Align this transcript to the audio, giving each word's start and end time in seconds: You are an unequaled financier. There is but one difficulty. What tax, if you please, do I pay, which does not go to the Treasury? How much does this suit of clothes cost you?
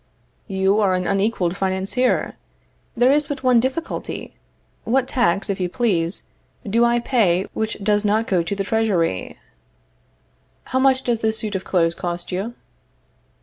You 0.47 0.79
are 0.79 0.95
an 0.95 1.05
unequaled 1.05 1.55
financier. 1.55 2.35
There 2.97 3.11
is 3.11 3.27
but 3.27 3.43
one 3.43 3.59
difficulty. 3.59 4.33
What 4.83 5.07
tax, 5.07 5.47
if 5.47 5.59
you 5.59 5.69
please, 5.69 6.23
do 6.67 6.83
I 6.83 6.97
pay, 6.97 7.43
which 7.53 7.77
does 7.83 8.03
not 8.03 8.25
go 8.25 8.41
to 8.41 8.55
the 8.55 8.63
Treasury? 8.63 9.37
How 10.63 10.79
much 10.79 11.03
does 11.03 11.19
this 11.19 11.37
suit 11.37 11.53
of 11.53 11.65
clothes 11.65 11.93
cost 11.93 12.31
you? 12.31 12.55